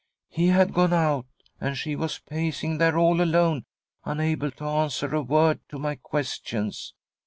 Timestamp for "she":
1.77-1.95